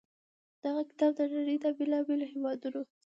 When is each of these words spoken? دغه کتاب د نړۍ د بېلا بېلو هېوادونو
دغه 0.63 0.81
کتاب 0.89 1.11
د 1.17 1.21
نړۍ 1.33 1.57
د 1.61 1.65
بېلا 1.77 1.99
بېلو 2.07 2.25
هېوادونو 2.33 2.81